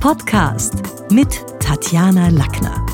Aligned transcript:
Podcast 0.00 1.10
mit 1.10 1.44
Tatjana 1.60 2.28
Lackner. 2.28 2.86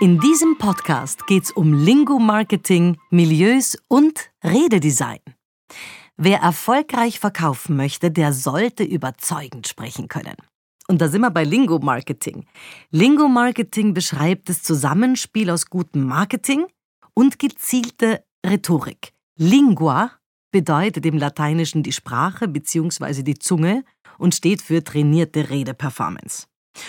In 0.00 0.20
diesem 0.20 0.56
Podcast 0.56 1.26
geht 1.26 1.42
es 1.42 1.50
um 1.50 1.74
Lingo-Marketing, 1.74 2.96
Milieus 3.10 3.76
und 3.88 4.30
Rededesign. 4.44 5.18
Wer 6.16 6.38
erfolgreich 6.38 7.18
verkaufen 7.18 7.76
möchte, 7.76 8.12
der 8.12 8.32
sollte 8.32 8.84
überzeugend 8.84 9.66
sprechen 9.66 10.06
können. 10.06 10.36
Und 10.86 11.00
da 11.00 11.08
sind 11.08 11.22
wir 11.22 11.30
bei 11.30 11.42
Lingo-Marketing. 11.42 12.46
Lingo-Marketing 12.92 13.94
beschreibt 13.94 14.48
das 14.48 14.62
Zusammenspiel 14.62 15.50
aus 15.50 15.66
gutem 15.66 16.06
Marketing 16.06 16.66
und 17.14 17.40
gezielte 17.40 18.22
Rhetorik. 18.46 19.12
Lingua 19.36 20.12
bedeutet 20.52 21.04
im 21.04 21.18
Lateinischen 21.18 21.82
die 21.82 21.92
Sprache 21.92 22.46
bzw. 22.46 23.22
die 23.22 23.38
Zunge 23.38 23.84
und 24.18 24.34
steht 24.34 24.62
für 24.62 24.84
trainierte 24.84 25.50
Redeperformance. 25.50 26.46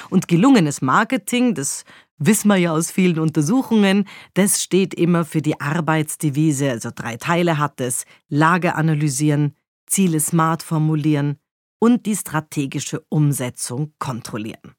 Und 0.10 0.28
gelungenes 0.28 0.82
Marketing, 0.82 1.56
das 1.56 1.84
wissen 2.18 2.48
wir 2.48 2.58
ja 2.58 2.72
aus 2.72 2.92
vielen 2.92 3.20
Untersuchungen, 3.20 4.08
das 4.34 4.62
steht 4.62 4.94
immer 4.94 5.26
für 5.26 5.42
die 5.42 5.60
Arbeitsdevise, 5.60 6.70
also 6.70 6.90
drei 6.94 7.18
Teile 7.18 7.58
hat 7.58 7.82
es, 7.82 8.06
Lage 8.30 8.76
analysieren, 8.76 9.56
Ziele 9.88 10.20
smart 10.20 10.64
formulieren, 10.64 11.40
und 11.80 12.06
die 12.06 12.16
strategische 12.16 13.02
Umsetzung 13.10 13.94
kontrollieren. 14.00 14.74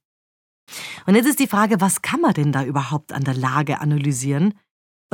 Und 1.07 1.17
jetzt 1.17 1.27
ist 1.27 1.39
die 1.39 1.47
Frage, 1.47 1.83
was 1.83 2.01
kann 2.01 2.23
man 2.23 2.33
denn 2.33 2.51
da 2.51 2.65
überhaupt 2.65 3.13
an 3.13 3.25
der 3.25 3.35
Lage 3.35 3.83
analysieren? 3.83 4.55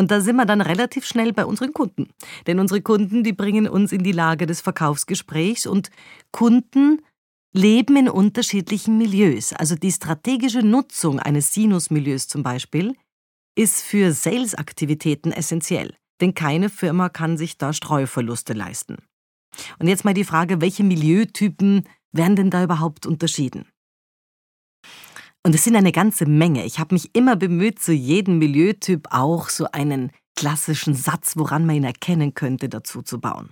Und 0.01 0.11
da 0.11 0.23
sind 0.23 0.37
wir 0.37 0.47
dann 0.47 0.63
relativ 0.63 1.05
schnell 1.05 1.35
bei 1.35 1.45
unseren 1.45 1.75
Kunden. 1.75 2.09
Denn 2.47 2.59
unsere 2.59 2.81
Kunden, 2.81 3.23
die 3.23 3.35
bringen 3.35 3.69
uns 3.69 3.93
in 3.93 4.03
die 4.03 4.13
Lage 4.13 4.47
des 4.47 4.63
Verkaufsgesprächs 4.63 5.67
und 5.67 5.91
Kunden 6.33 7.03
leben 7.53 7.97
in 7.99 8.09
unterschiedlichen 8.09 8.97
Milieus. 8.97 9.53
Also 9.53 9.75
die 9.75 9.93
strategische 9.93 10.61
Nutzung 10.61 11.21
eines 11.21 11.53
Sinus-Milieus 11.53 12.29
zum 12.29 12.43
Beispiel 12.43 12.97
ist 13.55 13.83
für 13.83 14.13
Sales-Aktivitäten 14.13 15.33
essentiell. 15.33 15.95
Denn 16.23 16.33
keine 16.33 16.71
Firma 16.71 17.11
kann 17.11 17.37
sich 17.37 17.59
da 17.59 17.75
Streuverluste 17.75 18.55
leisten. 18.55 18.97
Und 19.81 19.89
jetzt 19.89 20.07
mal 20.07 20.15
die 20.15 20.25
Frage, 20.25 20.63
welche 20.63 20.83
Milieutypen 20.83 21.87
werden 22.13 22.37
denn 22.37 22.49
da 22.49 22.65
überhaupt 22.65 23.05
unterschieden? 23.05 23.67
Und 25.43 25.55
es 25.55 25.65
sind 25.65 25.77
eine 25.77 25.93
ganze 25.93 26.27
Menge. 26.27 26.67
Ich 26.67 26.79
habe 26.79 26.95
mich 26.95 27.15
immer 27.15 27.35
bemüht, 27.35 27.79
zu 27.79 27.93
jedem 27.93 28.39
Milieutyp 28.39 29.09
auch 29.11 29.49
so 29.49 29.67
einen 29.73 30.11
klassischen 30.37 30.95
Satz, 30.95 31.37
woran 31.37 31.65
man 31.65 31.77
ihn 31.77 31.85
erkennen 31.85 32.35
könnte, 32.35 32.69
dazu 32.69 33.03
zu 33.03 33.21
bauen. 33.21 33.51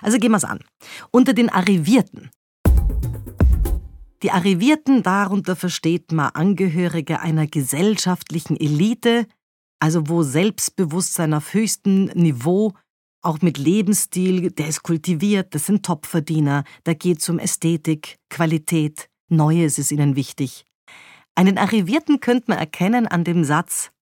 Also 0.00 0.18
gehen 0.18 0.30
wir 0.30 0.38
es 0.38 0.44
an. 0.44 0.60
Unter 1.10 1.34
den 1.34 1.50
Arrivierten. 1.50 2.30
Die 4.22 4.30
Arrivierten, 4.30 5.02
darunter 5.02 5.56
versteht 5.56 6.10
man 6.10 6.30
Angehörige 6.30 7.20
einer 7.20 7.46
gesellschaftlichen 7.46 8.56
Elite, 8.58 9.26
also 9.78 10.08
wo 10.08 10.22
Selbstbewusstsein 10.22 11.34
auf 11.34 11.52
höchstem 11.52 12.06
Niveau 12.14 12.72
auch 13.20 13.42
mit 13.42 13.58
Lebensstil, 13.58 14.52
der 14.52 14.68
ist 14.68 14.82
kultiviert, 14.82 15.54
das 15.54 15.66
sind 15.66 15.84
Topverdiener, 15.84 16.64
da 16.84 16.94
geht 16.94 17.18
es 17.18 17.28
um 17.28 17.38
Ästhetik, 17.38 18.16
Qualität, 18.30 19.10
Neues 19.28 19.78
ist 19.78 19.90
ihnen 19.90 20.16
wichtig. 20.16 20.64
Einen 21.36 21.58
Arrivierten 21.58 22.20
könnte 22.20 22.46
man 22.48 22.58
erkennen 22.58 23.06
an 23.06 23.22
dem 23.22 23.44
Satz 23.44 23.92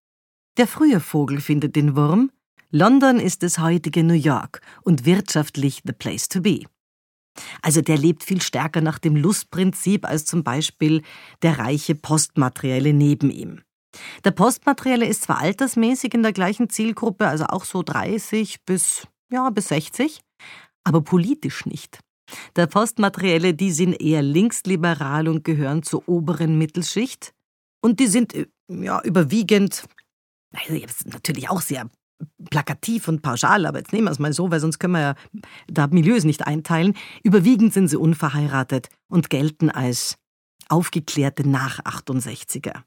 Der 0.57 0.69
frühe 0.69 1.01
Vogel 1.01 1.41
findet 1.41 1.75
den 1.75 1.97
Wurm, 1.97 2.31
London 2.71 3.19
ist 3.19 3.43
das 3.43 3.59
heutige 3.59 4.05
New 4.05 4.15
York 4.15 4.61
und 4.83 5.05
wirtschaftlich 5.05 5.83
the 5.85 5.93
place 5.93 6.29
to 6.29 6.41
be. 6.41 6.61
Also 7.61 7.83
der 7.83 7.99
lebt 7.99 8.23
viel 8.23 8.41
stärker 8.41 8.81
nach 8.81 9.01
dem 9.01 9.17
Lustprinzip 9.17 10.07
als 10.07 10.25
zum 10.25 10.45
Beispiel 10.45 11.03
der 11.43 11.59
reiche 11.59 11.97
Postmaterielle 11.97 12.93
neben 12.93 13.31
ihm. 13.31 13.63
Der 14.25 14.31
Postmaterielle 14.31 15.07
ist 15.07 15.23
zwar 15.23 15.39
altersmäßig 15.39 16.15
in 16.15 16.23
der 16.23 16.33
gleichen 16.33 16.71
Zielgruppe, 16.71 17.27
also 17.27 17.47
auch 17.47 17.65
so 17.65 17.83
30 17.83 18.65
bis 18.65 19.09
ja, 19.33 19.51
bis 19.51 19.69
60, 19.69 20.21
aber 20.85 21.01
politisch 21.01 21.67
nicht. 21.67 21.99
Der 22.57 22.67
Postmaterielle, 22.67 23.55
die 23.55 23.71
sind 23.71 24.01
eher 24.01 24.23
linksliberal 24.23 25.29
und 25.29 25.45
gehören 25.45 25.83
zur 25.83 26.09
oberen 26.09 26.59
Mittelschicht. 26.59 27.33
Und 27.83 28.01
die 28.01 28.07
sind 28.07 28.35
äh, 28.35 28.47
ja 28.69 29.03
überwiegend, 29.03 29.85
also 30.53 30.75
natürlich 31.07 31.51
auch 31.51 31.61
sehr 31.61 31.91
plakativ 32.51 33.09
und 33.09 33.23
pauschal, 33.23 33.67
aber 33.67 33.79
jetzt 33.79 33.93
nehmen 33.93 34.07
wir 34.07 34.13
es 34.13 34.19
mal 34.19 34.33
so, 34.33 34.51
weil 34.51 34.61
sonst 34.61 34.79
können 34.79 34.95
wir 34.95 35.01
ja 35.01 35.15
da 35.67 35.87
Milieus 35.89 36.25
nicht 36.25 36.47
einteilen. 36.47 36.95
Überwiegend 37.23 37.73
sind 37.75 37.89
sie 37.89 37.99
unverheiratet 37.99 38.89
und 39.09 39.31
gelten 39.31 39.71
als 39.71 40.17
aufgeklärte 40.69 41.49
Nach-68er. 41.49 42.83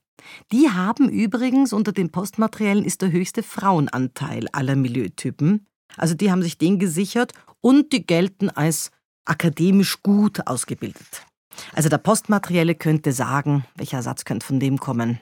Die 0.51 0.69
haben 0.69 1.09
übrigens 1.09 1.73
unter 1.73 1.91
den 1.91 2.11
Postmateriellen 2.11 2.83
ist 2.83 3.01
der 3.01 3.11
höchste 3.11 3.43
Frauenanteil 3.43 4.47
aller 4.51 4.75
Milieutypen. 4.75 5.67
Also 5.95 6.15
die 6.15 6.31
haben 6.31 6.41
sich 6.41 6.57
den 6.57 6.79
gesichert 6.79 7.33
und 7.61 7.93
die 7.93 8.05
gelten 8.05 8.49
als 8.49 8.91
akademisch 9.27 10.01
gut 10.03 10.47
ausgebildet. 10.47 11.25
Also 11.73 11.89
der 11.89 11.97
Postmaterielle 11.97 12.75
könnte 12.75 13.11
sagen, 13.11 13.65
welcher 13.75 14.01
Satz 14.01 14.25
könnte 14.25 14.45
von 14.45 14.59
dem 14.59 14.77
kommen? 14.79 15.19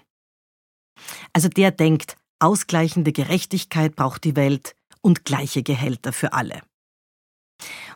Also 1.33 1.49
der 1.49 1.71
denkt, 1.71 2.17
ausgleichende 2.39 3.11
Gerechtigkeit 3.11 3.95
braucht 3.95 4.23
die 4.23 4.35
Welt 4.35 4.75
und 5.01 5.25
gleiche 5.25 5.63
Gehälter 5.63 6.13
für 6.13 6.33
alle. 6.33 6.61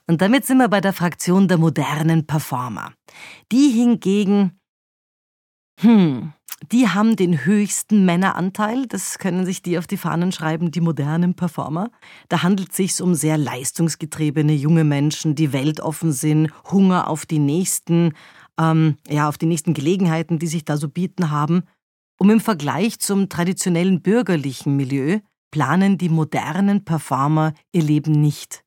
Und 0.08 0.22
damit 0.22 0.46
sind 0.46 0.58
wir 0.58 0.70
bei 0.70 0.82
der 0.82 0.94
Fraktion 0.94 1.48
der 1.48 1.58
modernen 1.58 2.26
Performer. 2.26 2.94
Die 3.52 3.70
hingegen, 3.70 4.59
hm, 5.82 6.34
die 6.72 6.90
haben 6.90 7.16
den 7.16 7.46
höchsten 7.46 8.06
Männeranteil, 8.06 8.86
das 8.88 9.18
können 9.18 9.46
sich 9.46 9.62
die 9.62 9.78
auf 9.78 9.88
die 9.88 9.98
Fahnen 9.98 10.32
schreiben, 10.32 10.72
die 10.72 10.82
modernen 10.82 11.34
Performer. 11.34 11.90
Da 12.28 12.44
handelt 12.44 12.72
es 12.72 12.78
sich 12.78 13.02
um 13.02 13.16
sehr 13.16 13.38
leistungsgetriebene 13.38 14.54
junge 14.54 14.84
Menschen, 14.84 15.36
die 15.36 15.54
weltoffen 15.54 16.12
sind, 16.12 16.52
Hunger 16.70 17.08
auf 17.08 17.26
die 17.26 17.40
nächsten, 17.40 18.14
ähm, 18.60 18.98
ja, 19.08 19.30
auf 19.30 19.38
die 19.38 19.46
nächsten 19.46 19.74
Gelegenheiten, 19.74 20.38
die 20.38 20.48
sich 20.48 20.66
da 20.66 20.76
so 20.76 20.90
bieten 20.90 21.32
haben. 21.32 21.64
Um 22.20 22.30
im 22.30 22.42
Vergleich 22.42 23.00
zum 23.00 23.30
traditionellen 23.30 24.02
bürgerlichen 24.02 24.76
Milieu 24.76 25.20
planen 25.52 25.98
die 25.98 26.10
modernen 26.10 26.84
Performer 26.84 27.54
ihr 27.72 27.84
Leben 27.84 28.12
nicht, 28.12 28.66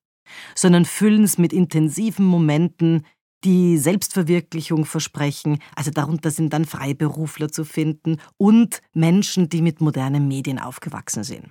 sondern 0.55 0.87
füllen 0.87 1.25
es 1.25 1.37
mit 1.37 1.53
intensiven 1.53 2.25
Momenten, 2.25 3.05
die 3.44 3.78
Selbstverwirklichung 3.78 4.84
versprechen. 4.84 5.58
Also 5.75 5.91
darunter 5.91 6.30
sind 6.30 6.53
dann 6.53 6.64
Freiberufler 6.64 7.50
zu 7.50 7.64
finden 7.64 8.19
und 8.36 8.80
Menschen, 8.92 9.48
die 9.48 9.62
mit 9.62 9.80
modernen 9.80 10.28
Medien 10.28 10.58
aufgewachsen 10.58 11.25
sind. 11.25 11.50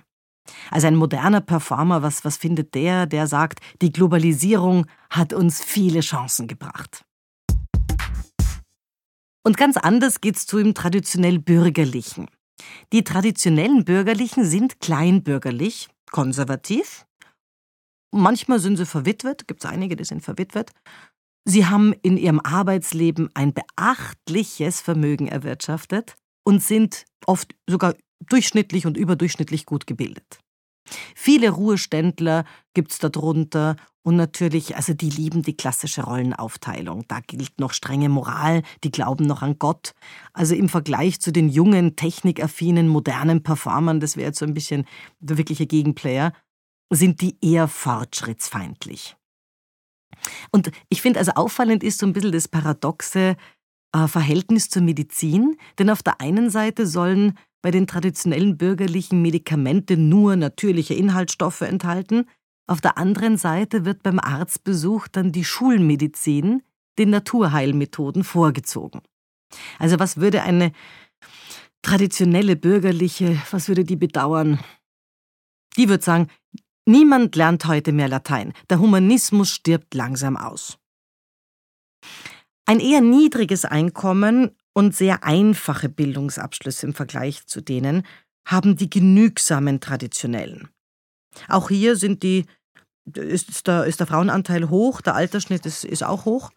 Also 0.70 0.86
ein 0.86 0.96
moderner 0.96 1.40
Performer, 1.40 2.02
was, 2.02 2.24
was 2.24 2.36
findet 2.36 2.74
der, 2.74 3.06
der 3.06 3.26
sagt, 3.26 3.60
die 3.80 3.92
Globalisierung 3.92 4.86
hat 5.10 5.32
uns 5.32 5.62
viele 5.62 6.00
Chancen 6.00 6.48
gebracht. 6.48 7.04
Und 9.44 9.56
ganz 9.56 9.76
anders 9.76 10.20
geht's 10.20 10.46
zu 10.46 10.58
im 10.58 10.74
traditionell 10.74 11.38
Bürgerlichen. 11.38 12.28
Die 12.92 13.02
traditionellen 13.02 13.84
Bürgerlichen 13.84 14.44
sind 14.44 14.80
kleinbürgerlich, 14.80 15.88
konservativ. 16.10 17.06
Manchmal 18.12 18.60
sind 18.60 18.76
sie 18.76 18.86
verwitwet, 18.86 19.48
gibt 19.48 19.64
es 19.64 19.70
einige, 19.70 19.96
die 19.96 20.04
sind 20.04 20.22
verwitwet. 20.22 20.70
Sie 21.44 21.66
haben 21.66 21.92
in 22.02 22.16
ihrem 22.16 22.40
Arbeitsleben 22.40 23.28
ein 23.34 23.52
beachtliches 23.52 24.80
Vermögen 24.80 25.26
erwirtschaftet 25.26 26.14
und 26.44 26.62
sind 26.62 27.04
oft 27.26 27.54
sogar 27.68 27.94
durchschnittlich 28.28 28.86
und 28.86 28.96
überdurchschnittlich 28.96 29.66
gut 29.66 29.86
gebildet. 29.86 30.38
Viele 31.14 31.50
Ruheständler 31.50 32.44
gibt's 32.74 32.98
darunter 32.98 33.76
und 34.02 34.16
natürlich, 34.16 34.76
also 34.76 34.94
die 34.94 35.10
lieben 35.10 35.42
die 35.42 35.56
klassische 35.56 36.02
Rollenaufteilung. 36.02 37.04
Da 37.06 37.20
gilt 37.20 37.60
noch 37.60 37.72
strenge 37.72 38.08
Moral, 38.08 38.62
die 38.82 38.90
glauben 38.90 39.26
noch 39.26 39.42
an 39.42 39.58
Gott. 39.58 39.94
Also 40.32 40.54
im 40.54 40.68
Vergleich 40.68 41.20
zu 41.20 41.32
den 41.32 41.48
jungen, 41.48 41.94
technikaffinen, 41.94 42.88
modernen 42.88 43.42
Performern, 43.42 44.00
das 44.00 44.16
wäre 44.16 44.28
jetzt 44.28 44.40
so 44.40 44.44
ein 44.44 44.54
bisschen 44.54 44.86
der 45.20 45.38
wirkliche 45.38 45.66
Gegenplayer, 45.66 46.32
sind 46.90 47.20
die 47.20 47.36
eher 47.40 47.68
fortschrittsfeindlich. 47.68 49.16
Und 50.50 50.70
ich 50.88 51.02
finde, 51.02 51.18
also 51.20 51.32
auffallend 51.32 51.82
ist 51.82 51.98
so 51.98 52.06
ein 52.06 52.12
bisschen 52.12 52.32
das 52.32 52.48
paradoxe 52.48 53.36
äh, 53.92 54.08
Verhältnis 54.08 54.68
zur 54.68 54.82
Medizin, 54.82 55.56
denn 55.78 55.90
auf 55.90 56.02
der 56.02 56.20
einen 56.20 56.50
Seite 56.50 56.86
sollen 56.86 57.38
bei 57.62 57.70
den 57.70 57.86
traditionellen 57.86 58.56
bürgerlichen 58.56 59.22
Medikamente 59.22 59.96
nur 59.96 60.36
natürliche 60.36 60.94
Inhaltsstoffe 60.94 61.60
enthalten, 61.60 62.26
auf 62.66 62.80
der 62.80 62.96
anderen 62.96 63.36
Seite 63.36 63.84
wird 63.84 64.02
beim 64.02 64.18
Arztbesuch 64.18 65.08
dann 65.08 65.32
die 65.32 65.44
Schulmedizin 65.44 66.62
den 66.98 67.10
Naturheilmethoden 67.10 68.24
vorgezogen. 68.24 69.02
Also 69.78 69.98
was 69.98 70.18
würde 70.18 70.42
eine 70.42 70.72
traditionelle 71.82 72.56
bürgerliche, 72.56 73.40
was 73.50 73.68
würde 73.68 73.84
die 73.84 73.96
bedauern? 73.96 74.60
Die 75.76 75.88
würde 75.88 76.04
sagen, 76.04 76.28
Niemand 76.86 77.36
lernt 77.36 77.64
heute 77.66 77.92
mehr 77.92 78.08
Latein. 78.08 78.52
Der 78.68 78.80
Humanismus 78.80 79.50
stirbt 79.50 79.94
langsam 79.94 80.36
aus. 80.36 80.78
Ein 82.66 82.80
eher 82.80 83.00
niedriges 83.00 83.64
Einkommen 83.64 84.50
und 84.72 84.96
sehr 84.96 85.24
einfache 85.24 85.88
Bildungsabschlüsse 85.88 86.86
im 86.86 86.94
Vergleich 86.94 87.46
zu 87.46 87.60
denen 87.60 88.04
haben 88.46 88.76
die 88.76 88.90
genügsamen 88.90 89.80
traditionellen. 89.80 90.68
Auch 91.48 91.68
hier 91.68 91.96
sind 91.96 92.22
die, 92.22 92.46
ist, 93.14 93.66
der, 93.66 93.84
ist 93.84 94.00
der 94.00 94.06
Frauenanteil 94.06 94.68
hoch, 94.68 95.00
der 95.00 95.14
Altersschnitt 95.14 95.66
ist, 95.66 95.84
ist 95.84 96.02
auch 96.02 96.24
hoch. 96.24 96.50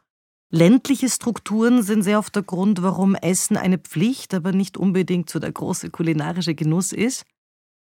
Ländliche 0.51 1.09
Strukturen 1.09 1.83
sind 1.83 2.03
sehr 2.03 2.19
oft 2.19 2.35
der 2.35 2.43
Grund, 2.43 2.81
warum 2.81 3.15
Essen 3.15 3.57
eine 3.57 3.77
Pflicht, 3.77 4.33
aber 4.33 4.51
nicht 4.51 4.77
unbedingt 4.77 5.29
so 5.29 5.39
der 5.39 5.51
große 5.51 5.89
kulinarische 5.89 6.55
Genuss 6.55 6.91
ist. 6.91 7.25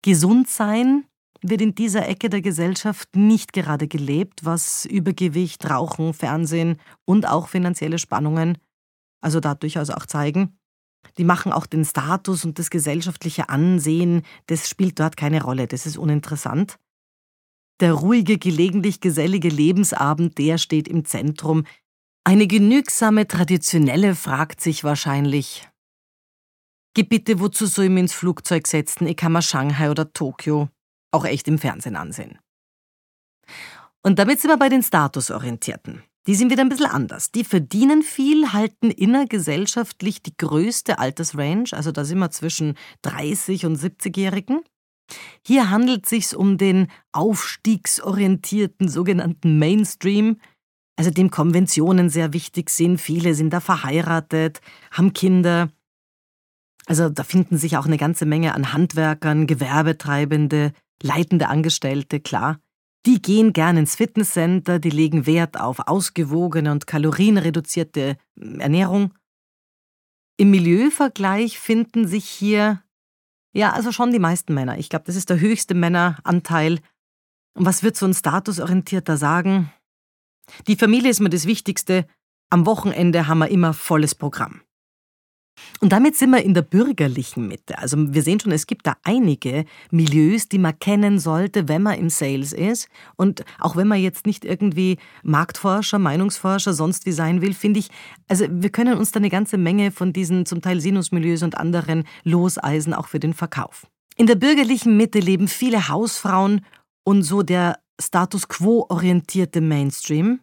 Gesund 0.01 0.49
sein 0.49 1.05
wird 1.41 1.61
in 1.61 1.75
dieser 1.75 2.07
Ecke 2.07 2.29
der 2.29 2.41
Gesellschaft 2.41 3.15
nicht 3.15 3.53
gerade 3.53 3.87
gelebt, 3.87 4.43
was 4.43 4.85
Übergewicht, 4.85 5.69
Rauchen, 5.69 6.13
Fernsehen 6.13 6.77
und 7.05 7.27
auch 7.27 7.47
finanzielle 7.47 7.99
Spannungen, 7.99 8.57
also 9.21 9.39
da 9.39 9.55
durchaus 9.55 9.89
auch 9.89 10.05
zeigen. 10.05 10.57
Die 11.17 11.23
machen 11.23 11.53
auch 11.53 11.65
den 11.65 11.85
Status 11.85 12.43
und 12.43 12.59
das 12.59 12.69
gesellschaftliche 12.69 13.49
Ansehen, 13.49 14.23
das 14.47 14.69
spielt 14.69 14.99
dort 14.99 15.15
keine 15.15 15.41
Rolle, 15.41 15.67
das 15.67 15.85
ist 15.85 15.97
uninteressant. 15.97 16.77
Der 17.79 17.93
ruhige, 17.93 18.37
gelegentlich 18.37 18.99
gesellige 18.99 19.47
Lebensabend, 19.47 20.37
der 20.37 20.57
steht 20.57 20.89
im 20.89 21.05
Zentrum. 21.05 21.63
Eine 22.25 22.47
genügsame 22.47 23.27
Traditionelle 23.27 24.15
fragt 24.15 24.59
sich 24.59 24.83
wahrscheinlich, 24.83 25.65
Geh 26.95 27.03
bitte, 27.03 27.39
wozu 27.39 27.65
soll 27.65 27.85
ich 27.85 27.91
mich 27.91 28.01
ins 28.01 28.13
Flugzeug 28.13 28.67
setzen? 28.67 29.07
Ich 29.07 29.15
kann 29.15 29.31
mir 29.31 29.41
Shanghai 29.41 29.91
oder 29.91 30.11
Tokio 30.11 30.69
auch 31.11 31.25
echt 31.25 31.47
im 31.47 31.57
Fernsehen 31.57 31.95
ansehen. 31.95 32.39
Und 34.01 34.19
damit 34.19 34.39
sind 34.39 34.51
wir 34.51 34.57
bei 34.57 34.69
den 34.69 34.83
Statusorientierten. 34.83 36.03
Die 36.27 36.35
sind 36.35 36.51
wieder 36.51 36.61
ein 36.61 36.69
bisschen 36.69 36.85
anders. 36.85 37.31
Die 37.31 37.43
verdienen 37.43 38.03
viel, 38.03 38.53
halten 38.53 38.91
innergesellschaftlich 38.91 40.21
die 40.21 40.37
größte 40.37 40.99
Altersrange, 40.99 41.71
also 41.71 41.91
da 41.91 42.05
sind 42.05 42.19
wir 42.19 42.29
zwischen 42.31 42.75
30 43.01 43.65
und 43.65 43.77
70-Jährigen. 43.77 44.61
Hier 45.45 45.69
handelt 45.69 46.03
es 46.03 46.09
sich 46.09 46.35
um 46.35 46.57
den 46.57 46.87
aufstiegsorientierten 47.13 48.89
sogenannten 48.89 49.57
Mainstream, 49.57 50.37
also 50.97 51.11
dem 51.11 51.31
Konventionen 51.31 52.09
sehr 52.09 52.33
wichtig 52.33 52.69
sind. 52.69 52.99
Viele 52.99 53.33
sind 53.33 53.51
da 53.51 53.59
verheiratet, 53.59 54.61
haben 54.91 55.13
Kinder. 55.13 55.69
Also 56.85 57.09
da 57.09 57.23
finden 57.23 57.57
sich 57.57 57.77
auch 57.77 57.85
eine 57.85 57.97
ganze 57.97 58.25
Menge 58.25 58.53
an 58.53 58.73
Handwerkern, 58.73 59.47
Gewerbetreibende, 59.47 60.73
leitende 61.03 61.47
Angestellte, 61.47 62.19
klar. 62.19 62.59
Die 63.05 63.21
gehen 63.21 63.53
gern 63.53 63.77
ins 63.77 63.95
Fitnesscenter, 63.95 64.79
die 64.79 64.89
legen 64.89 65.25
Wert 65.25 65.59
auf 65.59 65.87
ausgewogene 65.87 66.71
und 66.71 66.85
kalorienreduzierte 66.85 68.17
hm, 68.37 68.59
Ernährung. 68.59 69.13
Im 70.37 70.51
Milieuvergleich 70.51 71.59
finden 71.59 72.07
sich 72.07 72.25
hier, 72.25 72.81
ja, 73.53 73.71
also 73.71 73.91
schon 73.91 74.11
die 74.11 74.19
meisten 74.19 74.53
Männer. 74.53 74.77
Ich 74.77 74.89
glaube, 74.89 75.05
das 75.05 75.15
ist 75.15 75.29
der 75.29 75.39
höchste 75.39 75.73
Männeranteil. 75.73 76.79
Und 77.53 77.65
was 77.65 77.83
wird 77.83 77.95
so 77.97 78.05
ein 78.05 78.13
Statusorientierter 78.13 79.17
sagen? 79.17 79.71
Die 80.67 80.75
Familie 80.75 81.09
ist 81.09 81.19
mir 81.19 81.29
das 81.29 81.45
Wichtigste. 81.45 82.07
Am 82.49 82.65
Wochenende 82.65 83.27
haben 83.27 83.39
wir 83.39 83.49
immer 83.49 83.73
volles 83.73 84.15
Programm. 84.15 84.61
Und 85.81 85.91
damit 85.91 86.15
sind 86.15 86.31
wir 86.31 86.43
in 86.43 86.53
der 86.53 86.61
bürgerlichen 86.61 87.47
Mitte. 87.47 87.77
Also 87.79 87.97
wir 87.97 88.21
sehen 88.21 88.39
schon, 88.39 88.51
es 88.51 88.67
gibt 88.67 88.85
da 88.87 88.97
einige 89.03 89.65
Milieus, 89.91 90.49
die 90.49 90.57
man 90.57 90.77
kennen 90.79 91.19
sollte, 91.19 91.67
wenn 91.67 91.83
man 91.83 91.97
im 91.97 92.09
Sales 92.09 92.53
ist. 92.53 92.87
Und 93.15 93.45
auch 93.59 93.75
wenn 93.75 93.87
man 93.87 93.99
jetzt 93.99 94.25
nicht 94.25 94.45
irgendwie 94.45 94.97
Marktforscher, 95.23 95.99
Meinungsforscher, 95.99 96.73
sonst 96.73 97.05
wie 97.05 97.11
sein 97.11 97.41
will, 97.41 97.53
finde 97.53 97.79
ich, 97.79 97.89
also 98.27 98.45
wir 98.49 98.69
können 98.69 98.97
uns 98.97 99.11
da 99.11 99.19
eine 99.19 99.29
ganze 99.29 99.57
Menge 99.57 99.91
von 99.91 100.13
diesen 100.13 100.45
zum 100.45 100.61
Teil 100.61 100.81
Sinusmilieus 100.81 101.43
und 101.43 101.57
anderen 101.57 102.03
loseisen, 102.23 102.93
auch 102.93 103.07
für 103.07 103.19
den 103.19 103.33
Verkauf. 103.33 103.87
In 104.15 104.27
der 104.27 104.35
bürgerlichen 104.35 104.97
Mitte 104.97 105.19
leben 105.19 105.47
viele 105.47 105.87
Hausfrauen 105.87 106.65
und 107.05 107.23
so 107.23 107.41
der 107.41 107.79
Status 108.01 108.47
quo 108.47 108.85
orientierte 108.89 109.61
Mainstream. 109.61 110.41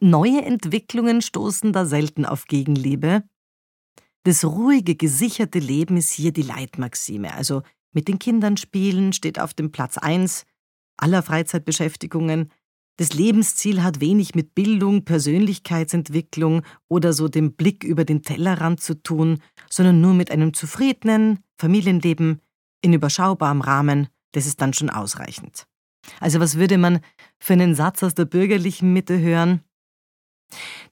Neue 0.00 0.42
Entwicklungen 0.42 1.20
stoßen 1.20 1.74
da 1.74 1.84
selten 1.84 2.24
auf 2.24 2.46
Gegenliebe. 2.46 3.22
Das 4.24 4.44
ruhige, 4.44 4.96
gesicherte 4.96 5.58
Leben 5.58 5.96
ist 5.96 6.10
hier 6.10 6.32
die 6.32 6.42
Leitmaxime. 6.42 7.32
Also 7.34 7.62
mit 7.92 8.06
den 8.06 8.18
Kindern 8.18 8.56
spielen 8.56 9.12
steht 9.12 9.40
auf 9.40 9.54
dem 9.54 9.72
Platz 9.72 9.96
1 9.98 10.44
aller 10.98 11.22
Freizeitbeschäftigungen. 11.22 12.50
Das 12.98 13.14
Lebensziel 13.14 13.82
hat 13.82 14.00
wenig 14.00 14.34
mit 14.34 14.54
Bildung, 14.54 15.06
Persönlichkeitsentwicklung 15.06 16.62
oder 16.88 17.14
so 17.14 17.28
dem 17.28 17.54
Blick 17.54 17.82
über 17.82 18.04
den 18.04 18.22
Tellerrand 18.22 18.80
zu 18.82 19.02
tun, 19.02 19.38
sondern 19.70 20.02
nur 20.02 20.12
mit 20.12 20.30
einem 20.30 20.52
zufriedenen 20.52 21.38
Familienleben 21.56 22.42
in 22.82 22.92
überschaubarem 22.92 23.62
Rahmen, 23.62 24.08
das 24.32 24.46
ist 24.46 24.60
dann 24.60 24.74
schon 24.74 24.90
ausreichend. 24.90 25.66
Also 26.18 26.40
was 26.40 26.56
würde 26.56 26.78
man 26.78 27.00
für 27.38 27.54
einen 27.54 27.74
Satz 27.74 28.02
aus 28.02 28.14
der 28.14 28.24
bürgerlichen 28.26 28.92
Mitte 28.92 29.18
hören? 29.18 29.62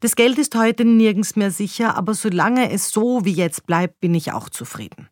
Das 0.00 0.16
Geld 0.16 0.38
ist 0.38 0.54
heute 0.54 0.84
nirgends 0.84 1.36
mehr 1.36 1.50
sicher, 1.50 1.96
aber 1.96 2.14
solange 2.14 2.70
es 2.70 2.90
so 2.90 3.24
wie 3.24 3.32
jetzt 3.32 3.66
bleibt, 3.66 4.00
bin 4.00 4.14
ich 4.14 4.32
auch 4.32 4.48
zufrieden. 4.48 5.08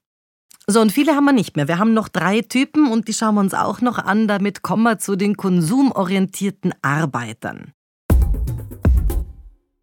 So, 0.68 0.80
und 0.80 0.90
viele 0.90 1.14
haben 1.14 1.24
wir 1.24 1.32
nicht 1.32 1.56
mehr. 1.56 1.68
Wir 1.68 1.78
haben 1.78 1.94
noch 1.94 2.08
drei 2.08 2.40
Typen 2.40 2.90
und 2.90 3.06
die 3.06 3.12
schauen 3.12 3.36
wir 3.36 3.40
uns 3.40 3.54
auch 3.54 3.80
noch 3.80 3.98
an. 3.98 4.26
Damit 4.26 4.62
kommen 4.62 4.82
wir 4.82 4.98
zu 4.98 5.14
den 5.14 5.36
konsumorientierten 5.36 6.74
Arbeitern. 6.82 7.72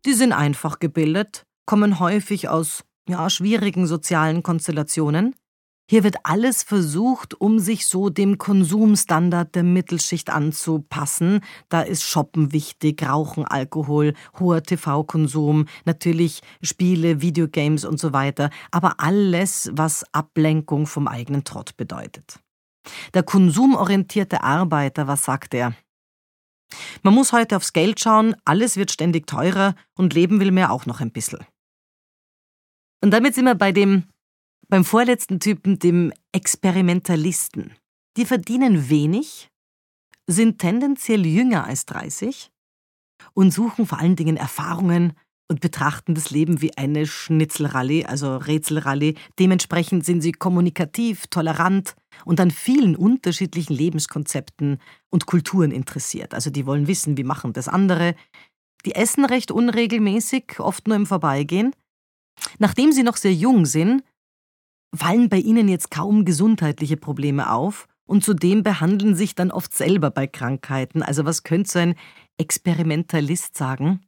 Die 0.05 0.13
sind 0.13 0.33
einfach 0.33 0.79
gebildet, 0.79 1.45
kommen 1.65 1.99
häufig 1.99 2.49
aus 2.49 2.83
ja, 3.07 3.29
schwierigen 3.29 3.87
sozialen 3.87 4.43
Konstellationen, 4.43 5.35
hier 5.89 6.03
wird 6.03 6.17
alles 6.23 6.63
versucht, 6.63 7.39
um 7.39 7.59
sich 7.59 7.87
so 7.87 8.09
dem 8.09 8.37
Konsumstandard 8.37 9.53
der 9.53 9.63
Mittelschicht 9.63 10.29
anzupassen. 10.29 11.41
Da 11.69 11.81
ist 11.81 12.03
Shoppen 12.03 12.53
wichtig, 12.53 13.03
Rauchen, 13.03 13.45
Alkohol, 13.45 14.13
hoher 14.39 14.63
TV-Konsum, 14.63 15.65
natürlich 15.85 16.41
Spiele, 16.61 17.21
Videogames 17.21 17.83
und 17.83 17.99
so 17.99 18.13
weiter, 18.13 18.49
aber 18.71 18.99
alles, 18.99 19.71
was 19.73 20.05
Ablenkung 20.13 20.87
vom 20.87 21.07
eigenen 21.07 21.43
Trott 21.43 21.75
bedeutet. 21.75 22.39
Der 23.13 23.23
konsumorientierte 23.23 24.41
Arbeiter, 24.41 25.07
was 25.07 25.25
sagt 25.25 25.53
er? 25.53 25.73
Man 27.03 27.13
muss 27.13 27.33
heute 27.33 27.57
aufs 27.57 27.73
Geld 27.73 27.99
schauen, 27.99 28.35
alles 28.45 28.77
wird 28.77 28.91
ständig 28.91 29.27
teurer 29.27 29.75
und 29.95 30.13
leben 30.13 30.39
will 30.39 30.51
mir 30.51 30.71
auch 30.71 30.85
noch 30.85 31.01
ein 31.01 31.11
bisschen. 31.11 31.45
Und 33.01 33.11
damit 33.11 33.35
sind 33.35 33.45
wir 33.45 33.55
bei 33.55 33.73
dem 33.73 34.05
beim 34.67 34.85
vorletzten 34.85 35.39
Typen, 35.39 35.79
dem 35.79 36.11
Experimentalisten. 36.31 37.73
Die 38.17 38.25
verdienen 38.25 38.89
wenig, 38.89 39.49
sind 40.27 40.59
tendenziell 40.59 41.25
jünger 41.25 41.65
als 41.65 41.85
30 41.85 42.51
und 43.33 43.51
suchen 43.51 43.85
vor 43.85 43.99
allen 43.99 44.15
Dingen 44.15 44.37
Erfahrungen 44.37 45.13
und 45.49 45.59
betrachten 45.59 46.15
das 46.15 46.31
Leben 46.31 46.61
wie 46.61 46.75
eine 46.77 47.05
Schnitzelrallye, 47.05 48.05
also 48.05 48.37
Rätselrallye. 48.37 49.15
Dementsprechend 49.37 50.05
sind 50.05 50.21
sie 50.21 50.31
kommunikativ, 50.31 51.27
tolerant 51.27 51.95
und 52.25 52.39
an 52.39 52.51
vielen 52.51 52.95
unterschiedlichen 52.95 53.73
Lebenskonzepten 53.73 54.79
und 55.09 55.25
Kulturen 55.25 55.71
interessiert. 55.71 56.33
Also 56.33 56.49
die 56.49 56.65
wollen 56.65 56.87
wissen, 56.87 57.17
wie 57.17 57.23
machen 57.23 57.53
das 57.53 57.67
andere. 57.67 58.15
Die 58.85 58.95
essen 58.95 59.25
recht 59.25 59.51
unregelmäßig, 59.51 60.59
oft 60.59 60.87
nur 60.87 60.95
im 60.95 61.05
Vorbeigehen. 61.05 61.75
Nachdem 62.57 62.91
sie 62.91 63.03
noch 63.03 63.17
sehr 63.17 63.33
jung 63.33 63.65
sind, 63.65 64.03
fallen 64.95 65.29
bei 65.29 65.37
ihnen 65.37 65.67
jetzt 65.67 65.91
kaum 65.91 66.25
gesundheitliche 66.25 66.97
Probleme 66.97 67.51
auf 67.51 67.87
und 68.05 68.23
zudem 68.23 68.63
behandeln 68.63 69.15
sich 69.15 69.35
dann 69.35 69.51
oft 69.51 69.75
selber 69.75 70.11
bei 70.11 70.27
Krankheiten. 70.27 71.03
Also 71.03 71.25
was 71.25 71.43
könnte 71.43 71.71
so 71.71 71.79
ein 71.79 71.95
Experimentalist 72.37 73.57
sagen? 73.57 74.01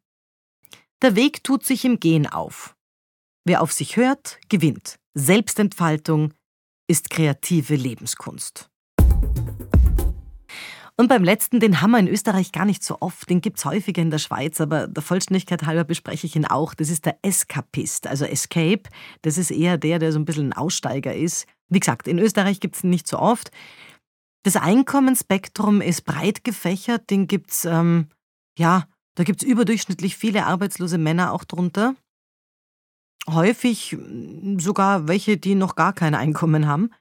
Der 1.01 1.15
Weg 1.15 1.43
tut 1.43 1.65
sich 1.65 1.85
im 1.85 1.99
Gehen 1.99 2.27
auf. 2.27 2.75
Wer 3.45 3.61
auf 3.61 3.71
sich 3.71 3.97
hört, 3.97 4.39
gewinnt. 4.49 4.97
Selbstentfaltung 5.13 6.33
ist 6.87 7.09
kreative 7.09 7.75
Lebenskunst. 7.75 8.69
Und 10.97 11.09
beim 11.09 11.25
letzten, 11.25 11.59
den 11.59 11.81
haben 11.81 11.91
wir 11.91 11.99
in 11.99 12.07
Österreich 12.07 12.53
gar 12.53 12.63
nicht 12.63 12.81
so 12.81 12.97
oft, 13.01 13.29
den 13.29 13.41
gibt 13.41 13.57
es 13.57 13.65
häufiger 13.65 14.01
in 14.01 14.11
der 14.11 14.17
Schweiz, 14.17 14.61
aber 14.61 14.87
der 14.87 15.03
Vollständigkeit 15.03 15.65
halber 15.65 15.83
bespreche 15.83 16.25
ich 16.25 16.37
ihn 16.37 16.45
auch. 16.45 16.73
Das 16.73 16.89
ist 16.89 17.05
der 17.05 17.17
Escapist, 17.21 18.07
also 18.07 18.23
Escape. 18.23 18.83
Das 19.21 19.37
ist 19.37 19.51
eher 19.51 19.77
der, 19.77 19.99
der 19.99 20.13
so 20.13 20.19
ein 20.19 20.25
bisschen 20.25 20.49
ein 20.49 20.53
Aussteiger 20.53 21.13
ist. 21.13 21.47
Wie 21.67 21.79
gesagt, 21.79 22.07
in 22.07 22.17
Österreich 22.17 22.61
gibt 22.61 22.77
es 22.77 22.83
ihn 22.83 22.91
nicht 22.91 23.07
so 23.07 23.19
oft. 23.19 23.51
Das 24.43 24.55
Einkommensspektrum 24.55 25.81
ist 25.81 26.05
breit 26.05 26.43
gefächert, 26.43 27.09
den 27.09 27.27
gibt's, 27.27 27.65
ähm, 27.65 28.07
ja, 28.57 28.87
da 29.15 29.23
gibt 29.23 29.41
es 29.41 29.47
überdurchschnittlich 29.47 30.15
viele 30.15 30.45
arbeitslose 30.45 30.97
Männer 30.97 31.33
auch 31.33 31.43
drunter. 31.43 31.95
Häufig 33.27 33.97
sogar 34.57 35.07
welche, 35.07 35.37
die 35.37 35.55
noch 35.55 35.75
gar 35.75 35.93
kein 35.93 36.13
Einkommen 36.13 36.67
haben. 36.67 36.91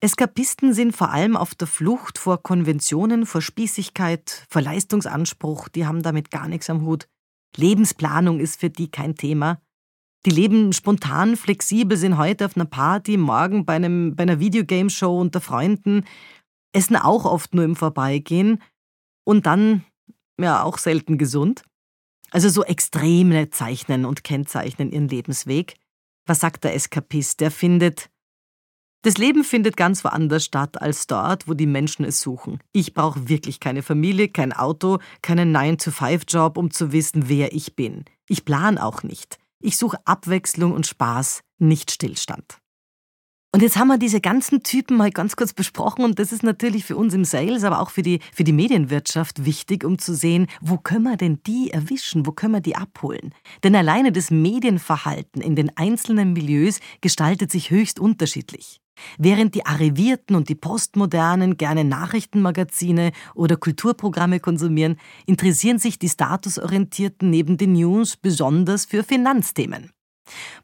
Eskapisten 0.00 0.74
sind 0.74 0.94
vor 0.94 1.10
allem 1.10 1.36
auf 1.36 1.54
der 1.54 1.66
Flucht 1.66 2.18
vor 2.18 2.42
Konventionen, 2.42 3.24
vor 3.24 3.40
Spießigkeit, 3.40 4.46
vor 4.50 4.60
Leistungsanspruch, 4.60 5.68
die 5.68 5.86
haben 5.86 6.02
damit 6.02 6.30
gar 6.30 6.48
nichts 6.48 6.68
am 6.68 6.82
Hut. 6.82 7.08
Lebensplanung 7.56 8.38
ist 8.38 8.60
für 8.60 8.68
die 8.68 8.90
kein 8.90 9.14
Thema. 9.14 9.60
Die 10.26 10.30
leben 10.30 10.72
spontan, 10.72 11.36
flexibel, 11.36 11.96
sind 11.96 12.18
heute 12.18 12.44
auf 12.44 12.56
einer 12.56 12.66
Party, 12.66 13.16
morgen 13.16 13.64
bei, 13.64 13.76
einem, 13.76 14.14
bei 14.16 14.24
einer 14.24 14.40
Videogame-Show 14.40 15.18
unter 15.18 15.40
Freunden, 15.40 16.04
essen 16.72 16.96
auch 16.96 17.24
oft 17.24 17.54
nur 17.54 17.64
im 17.64 17.76
Vorbeigehen 17.76 18.60
und 19.24 19.46
dann 19.46 19.84
ja 20.38 20.62
auch 20.62 20.78
selten 20.78 21.16
gesund. 21.16 21.62
Also 22.32 22.48
so 22.48 22.64
Extreme 22.64 23.50
zeichnen 23.50 24.04
und 24.04 24.24
kennzeichnen 24.24 24.90
ihren 24.90 25.08
Lebensweg. 25.08 25.76
Was 26.26 26.40
sagt 26.40 26.64
der 26.64 26.74
Eskapist? 26.74 27.40
Der 27.40 27.50
findet, 27.50 28.10
das 29.06 29.18
Leben 29.18 29.44
findet 29.44 29.76
ganz 29.76 30.02
woanders 30.02 30.44
statt 30.44 30.82
als 30.82 31.06
dort, 31.06 31.46
wo 31.46 31.54
die 31.54 31.68
Menschen 31.68 32.04
es 32.04 32.20
suchen. 32.20 32.58
Ich 32.72 32.92
brauche 32.92 33.28
wirklich 33.28 33.60
keine 33.60 33.84
Familie, 33.84 34.26
kein 34.26 34.52
Auto, 34.52 34.98
keinen 35.22 35.56
9-to-5-Job, 35.56 36.58
um 36.58 36.72
zu 36.72 36.90
wissen, 36.90 37.28
wer 37.28 37.52
ich 37.52 37.76
bin. 37.76 38.04
Ich 38.28 38.44
plan 38.44 38.78
auch 38.78 39.04
nicht. 39.04 39.38
Ich 39.60 39.76
suche 39.76 40.04
Abwechslung 40.06 40.72
und 40.72 40.88
Spaß, 40.88 41.42
nicht 41.60 41.92
Stillstand. 41.92 42.58
Und 43.52 43.62
jetzt 43.62 43.76
haben 43.76 43.86
wir 43.86 43.96
diese 43.96 44.20
ganzen 44.20 44.64
Typen 44.64 44.96
mal 44.96 45.12
ganz 45.12 45.36
kurz 45.36 45.52
besprochen 45.52 46.04
und 46.04 46.18
das 46.18 46.32
ist 46.32 46.42
natürlich 46.42 46.84
für 46.84 46.96
uns 46.96 47.14
im 47.14 47.24
Sales, 47.24 47.62
aber 47.62 47.80
auch 47.80 47.90
für 47.90 48.02
die, 48.02 48.18
für 48.34 48.42
die 48.42 48.52
Medienwirtschaft 48.52 49.44
wichtig, 49.44 49.84
um 49.84 50.00
zu 50.00 50.16
sehen, 50.16 50.48
wo 50.60 50.78
können 50.78 51.04
wir 51.04 51.16
denn 51.16 51.38
die 51.46 51.70
erwischen, 51.70 52.26
wo 52.26 52.32
können 52.32 52.54
wir 52.54 52.60
die 52.60 52.74
abholen. 52.74 53.32
Denn 53.62 53.76
alleine 53.76 54.10
das 54.10 54.32
Medienverhalten 54.32 55.40
in 55.42 55.54
den 55.54 55.70
einzelnen 55.76 56.32
Milieus 56.32 56.80
gestaltet 57.00 57.52
sich 57.52 57.70
höchst 57.70 58.00
unterschiedlich. 58.00 58.80
Während 59.18 59.54
die 59.54 59.66
Arrivierten 59.66 60.36
und 60.36 60.48
die 60.48 60.54
Postmodernen 60.54 61.56
gerne 61.56 61.84
Nachrichtenmagazine 61.84 63.12
oder 63.34 63.56
Kulturprogramme 63.56 64.40
konsumieren, 64.40 64.96
interessieren 65.26 65.78
sich 65.78 65.98
die 65.98 66.08
Statusorientierten 66.08 67.30
neben 67.30 67.56
den 67.56 67.74
News 67.74 68.16
besonders 68.16 68.84
für 68.84 69.04
Finanzthemen. 69.04 69.90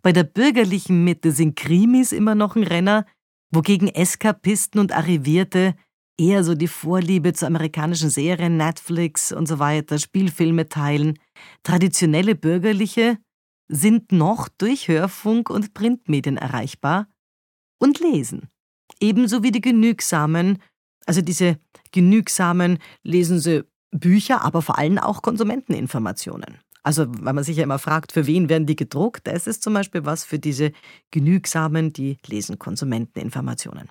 Bei 0.03 0.13
der 0.13 0.25
bürgerlichen 0.25 1.05
Mitte 1.05 1.33
sind 1.33 1.57
Krimis 1.57 2.13
immer 2.13 2.35
noch 2.35 2.57
ein 2.57 2.65
Renner, 2.65 3.07
wogegen 3.53 3.89
Eskapisten 3.89 4.81
und 4.81 4.93
Arrivierte 4.93 5.75
eher 6.19 6.45
so 6.45 6.55
die 6.55 6.69
Vorliebe 6.69 7.33
zu 7.33 7.47
amerikanischen 7.47 8.11
Serien, 8.11 8.57
Netflix 8.57 9.33
und 9.33 9.47
so 9.47 9.59
weiter, 9.59 9.99
Spielfilme 9.99 10.69
teilen. 10.69 11.19
Traditionelle 11.63 12.35
Bürgerliche 12.35 13.19
sind 13.69 14.13
noch 14.13 14.49
durch 14.49 14.89
Hörfunk 14.89 15.49
und 15.49 15.75
Printmedien 15.75 16.37
erreichbar 16.37 17.07
und 17.83 17.99
lesen. 17.99 18.49
Ebenso 19.01 19.43
wie 19.43 19.51
die 19.51 19.61
Genügsamen, 19.61 20.63
also 21.05 21.21
diese 21.21 21.59
Genügsamen 21.91 22.79
lesen 23.03 23.41
sie 23.41 23.65
Bücher, 23.91 24.43
aber 24.43 24.63
vor 24.63 24.79
allem 24.79 24.99
auch 24.99 25.21
Konsumenteninformationen. 25.23 26.59
Also, 26.85 27.07
weil 27.09 27.33
man 27.33 27.45
sich 27.45 27.57
ja 27.57 27.65
immer 27.65 27.79
fragt, 27.79 28.13
für 28.13 28.27
wen 28.27 28.49
werden 28.49 28.67
die 28.67 28.77
gedruckt, 28.77 29.27
das 29.27 29.47
ist 29.47 29.63
zum 29.63 29.75
Beispiel 29.75 30.05
was 30.05 30.25
für 30.25 30.39
diese 30.39 30.73
Genügsamen, 31.11 31.93
die 31.93 32.19
lesen 32.27 32.59
Konsumenteninformationen. 32.59 33.89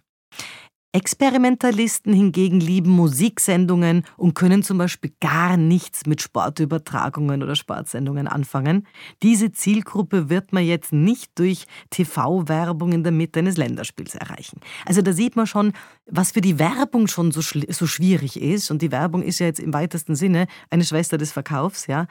Experimentalisten 0.94 2.14
hingegen 2.14 2.60
lieben 2.60 2.92
Musiksendungen 2.92 4.04
und 4.18 4.36
können 4.36 4.62
zum 4.62 4.78
Beispiel 4.78 5.14
gar 5.22 5.56
nichts 5.56 6.06
mit 6.06 6.22
Sportübertragungen 6.22 7.44
oder 7.44 7.56
Sportsendungen 7.56 8.28
anfangen. 8.28 8.86
Diese 9.24 9.54
Zielgruppe 9.54 10.30
wird 10.30 10.52
man 10.52 10.66
jetzt 10.66 10.92
nicht 10.92 11.32
durch 11.40 11.66
TV-Werbung 11.92 12.92
in 12.92 13.04
der 13.04 13.14
Mitte 13.14 13.40
eines 13.40 13.56
Länderspiels 13.56 14.16
erreichen. 14.16 14.60
Also 14.86 15.02
da 15.02 15.14
sieht 15.14 15.38
man 15.38 15.48
schon, 15.48 15.72
was 16.08 16.32
für 16.32 16.42
die 16.42 16.60
Werbung 16.60 17.08
schon 17.08 17.32
so, 17.32 17.42
so 17.42 17.88
schwierig 17.88 18.42
ist. 18.42 18.70
Und 18.70 18.82
die 18.82 18.92
Werbung 18.92 19.24
ist 19.24 19.40
ja 19.40 19.46
jetzt 19.46 19.62
im 19.62 19.74
weitesten 19.74 20.16
Sinne 20.16 20.48
eine 20.70 20.84
Schwester 20.84 21.18
des 21.18 21.32
Verkaufs. 21.32 21.88
Ja, 21.88 22.08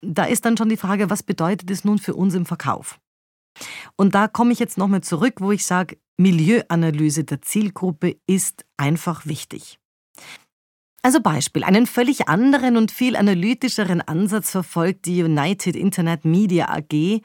da 0.00 0.24
ist 0.24 0.46
dann 0.46 0.56
schon 0.56 0.70
die 0.70 0.78
Frage, 0.78 1.10
was 1.10 1.22
bedeutet 1.22 1.70
es 1.70 1.84
nun 1.84 1.98
für 1.98 2.14
uns 2.14 2.34
im 2.34 2.46
Verkauf? 2.46 2.98
Und 3.96 4.14
da 4.14 4.28
komme 4.28 4.52
ich 4.52 4.58
jetzt 4.58 4.78
nochmal 4.78 5.02
zurück, 5.02 5.34
wo 5.40 5.52
ich 5.52 5.66
sage, 5.66 5.98
Milieuanalyse 6.16 7.24
der 7.24 7.42
Zielgruppe 7.42 8.16
ist 8.26 8.64
einfach 8.76 9.26
wichtig. 9.26 9.78
Also 11.02 11.20
Beispiel, 11.20 11.64
einen 11.64 11.86
völlig 11.86 12.28
anderen 12.28 12.76
und 12.76 12.92
viel 12.92 13.16
analytischeren 13.16 14.00
Ansatz 14.00 14.50
verfolgt 14.50 15.06
die 15.06 15.22
United 15.24 15.74
Internet 15.74 16.24
Media 16.24 16.68
AG. 16.68 17.22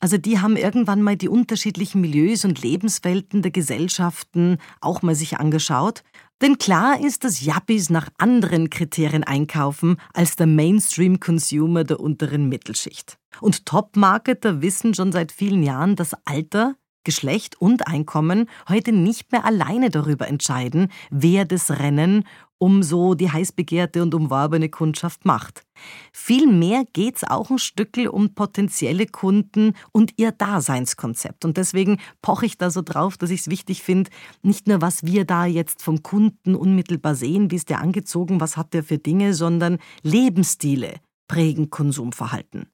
Also 0.00 0.18
die 0.18 0.40
haben 0.40 0.56
irgendwann 0.56 1.02
mal 1.02 1.16
die 1.16 1.28
unterschiedlichen 1.28 2.00
Milieus 2.00 2.44
und 2.44 2.60
Lebenswelten 2.60 3.40
der 3.40 3.52
Gesellschaften 3.52 4.58
auch 4.80 5.02
mal 5.02 5.14
sich 5.14 5.38
angeschaut 5.38 6.02
denn 6.42 6.58
klar 6.58 7.00
ist, 7.00 7.24
dass 7.24 7.40
Yuppies 7.40 7.88
nach 7.88 8.08
anderen 8.18 8.68
Kriterien 8.68 9.24
einkaufen 9.24 9.96
als 10.12 10.36
der 10.36 10.46
Mainstream-Consumer 10.46 11.84
der 11.84 12.00
unteren 12.00 12.48
Mittelschicht. 12.48 13.16
Und 13.40 13.64
Top-Marketer 13.64 14.60
wissen 14.60 14.92
schon 14.92 15.12
seit 15.12 15.32
vielen 15.32 15.62
Jahren, 15.62 15.96
dass 15.96 16.14
Alter, 16.24 16.74
Geschlecht 17.04 17.60
und 17.60 17.86
Einkommen 17.86 18.48
heute 18.68 18.92
nicht 18.92 19.32
mehr 19.32 19.44
alleine 19.44 19.90
darüber 19.90 20.28
entscheiden, 20.28 20.88
wer 21.10 21.44
das 21.44 21.70
Rennen 21.70 22.24
um 22.62 22.84
so 22.84 23.14
die 23.14 23.28
heiß 23.28 23.50
begehrte 23.52 24.02
und 24.02 24.14
umworbene 24.14 24.68
Kundschaft 24.68 25.24
macht. 25.24 25.64
Vielmehr 26.12 26.84
geht 26.92 27.16
es 27.16 27.24
auch 27.24 27.50
ein 27.50 27.58
Stückel 27.58 28.06
um 28.06 28.34
potenzielle 28.34 29.06
Kunden 29.06 29.72
und 29.90 30.12
ihr 30.16 30.30
Daseinskonzept. 30.30 31.44
Und 31.44 31.56
deswegen 31.56 31.98
poche 32.22 32.46
ich 32.46 32.58
da 32.58 32.70
so 32.70 32.80
drauf, 32.82 33.16
dass 33.16 33.30
ich 33.30 33.40
es 33.40 33.50
wichtig 33.50 33.82
finde, 33.82 34.10
nicht 34.42 34.68
nur, 34.68 34.80
was 34.80 35.02
wir 35.02 35.24
da 35.24 35.44
jetzt 35.44 35.82
vom 35.82 36.04
Kunden 36.04 36.54
unmittelbar 36.54 37.16
sehen, 37.16 37.50
wie 37.50 37.56
ist 37.56 37.68
der 37.68 37.80
angezogen, 37.80 38.40
was 38.40 38.56
hat 38.56 38.74
der 38.74 38.84
für 38.84 38.98
Dinge, 38.98 39.34
sondern 39.34 39.78
Lebensstile 40.02 41.00
prägen 41.26 41.68
Konsumverhalten. 41.68 42.68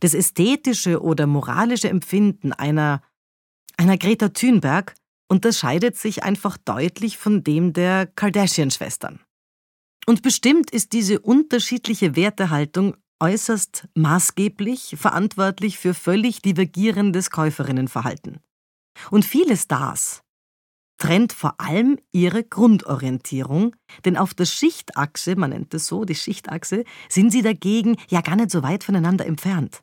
Das 0.00 0.12
ästhetische 0.12 1.02
oder 1.02 1.26
moralische 1.26 1.88
Empfinden 1.88 2.52
einer, 2.52 3.00
einer 3.76 3.98
Greta 3.98 4.28
Thunberg 4.28 4.94
unterscheidet 5.28 5.96
sich 5.96 6.22
einfach 6.22 6.56
deutlich 6.56 7.18
von 7.18 7.42
dem 7.42 7.72
der 7.72 8.06
Kardashian-Schwestern. 8.06 9.20
Und 10.06 10.22
bestimmt 10.22 10.70
ist 10.70 10.92
diese 10.92 11.20
unterschiedliche 11.20 12.14
Wertehaltung 12.14 12.96
äußerst 13.20 13.88
maßgeblich 13.94 14.96
verantwortlich 14.98 15.78
für 15.78 15.94
völlig 15.94 16.42
divergierendes 16.42 17.30
Käuferinnenverhalten. 17.30 18.40
Und 19.10 19.24
viele 19.24 19.56
Stars 19.56 20.22
trennt 20.98 21.32
vor 21.32 21.60
allem 21.60 21.98
ihre 22.12 22.44
Grundorientierung, 22.44 23.74
denn 24.04 24.16
auf 24.16 24.34
der 24.34 24.44
Schichtachse, 24.44 25.36
man 25.36 25.50
nennt 25.50 25.74
es 25.74 25.86
so, 25.86 26.04
die 26.04 26.14
Schichtachse, 26.14 26.84
sind 27.08 27.30
sie 27.30 27.42
dagegen 27.42 27.96
ja 28.08 28.20
gar 28.20 28.36
nicht 28.36 28.50
so 28.50 28.62
weit 28.62 28.84
voneinander 28.84 29.26
entfernt. 29.26 29.82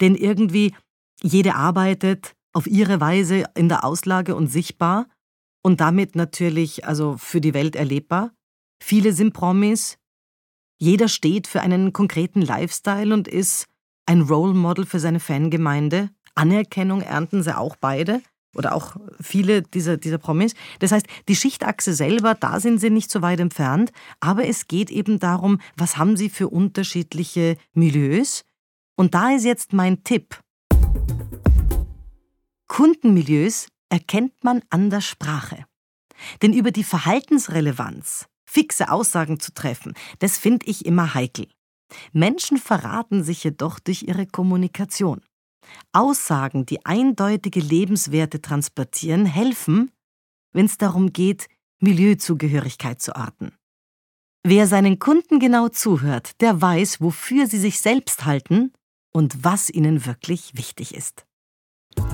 Denn 0.00 0.14
irgendwie 0.14 0.74
jede 1.22 1.54
arbeitet, 1.54 2.34
auf 2.52 2.66
ihre 2.66 3.00
Weise 3.00 3.44
in 3.54 3.68
der 3.68 3.84
Auslage 3.84 4.34
und 4.34 4.48
sichtbar 4.48 5.06
und 5.62 5.80
damit 5.80 6.16
natürlich 6.16 6.86
also 6.86 7.16
für 7.16 7.40
die 7.40 7.54
Welt 7.54 7.76
erlebbar. 7.76 8.32
Viele 8.82 9.12
sind 9.12 9.32
Promis. 9.32 9.98
Jeder 10.78 11.08
steht 11.08 11.46
für 11.46 11.60
einen 11.60 11.92
konkreten 11.92 12.42
Lifestyle 12.42 13.14
und 13.14 13.28
ist 13.28 13.66
ein 14.06 14.22
Role 14.22 14.54
Model 14.54 14.84
für 14.84 14.98
seine 14.98 15.20
Fangemeinde. 15.20 16.10
Anerkennung 16.34 17.02
ernten 17.02 17.42
sie 17.42 17.56
auch 17.56 17.76
beide 17.76 18.20
oder 18.54 18.74
auch 18.74 18.96
viele 19.20 19.62
dieser, 19.62 19.96
dieser 19.96 20.18
Promis. 20.18 20.54
Das 20.80 20.92
heißt, 20.92 21.06
die 21.28 21.36
Schichtachse 21.36 21.94
selber, 21.94 22.34
da 22.34 22.60
sind 22.60 22.80
sie 22.80 22.90
nicht 22.90 23.10
so 23.10 23.22
weit 23.22 23.40
entfernt, 23.40 23.92
aber 24.20 24.46
es 24.46 24.68
geht 24.68 24.90
eben 24.90 25.18
darum, 25.18 25.58
was 25.76 25.96
haben 25.96 26.16
sie 26.16 26.28
für 26.28 26.48
unterschiedliche 26.48 27.56
Milieus. 27.72 28.44
Und 28.96 29.14
da 29.14 29.30
ist 29.30 29.44
jetzt 29.44 29.72
mein 29.72 30.04
Tipp. 30.04 30.41
Kundenmilieus 32.72 33.68
erkennt 33.90 34.44
man 34.44 34.62
an 34.70 34.88
der 34.88 35.02
Sprache. 35.02 35.66
Denn 36.40 36.54
über 36.54 36.70
die 36.70 36.84
Verhaltensrelevanz 36.84 38.24
fixe 38.46 38.90
Aussagen 38.90 39.38
zu 39.40 39.52
treffen, 39.52 39.92
das 40.20 40.38
finde 40.38 40.64
ich 40.64 40.86
immer 40.86 41.12
heikel. 41.12 41.48
Menschen 42.14 42.56
verraten 42.56 43.24
sich 43.24 43.44
jedoch 43.44 43.78
durch 43.78 44.04
ihre 44.04 44.26
Kommunikation. 44.26 45.20
Aussagen, 45.92 46.64
die 46.64 46.86
eindeutige 46.86 47.60
Lebenswerte 47.60 48.40
transportieren, 48.40 49.26
helfen, 49.26 49.90
wenn 50.54 50.64
es 50.64 50.78
darum 50.78 51.12
geht, 51.12 51.48
Milieuzugehörigkeit 51.80 53.02
zu 53.02 53.14
orten. 53.14 53.52
Wer 54.44 54.66
seinen 54.66 54.98
Kunden 54.98 55.40
genau 55.40 55.68
zuhört, 55.68 56.40
der 56.40 56.62
weiß, 56.62 57.02
wofür 57.02 57.46
sie 57.46 57.58
sich 57.58 57.82
selbst 57.82 58.24
halten 58.24 58.72
und 59.12 59.44
was 59.44 59.68
ihnen 59.68 60.06
wirklich 60.06 60.56
wichtig 60.56 60.94
ist. 60.94 61.26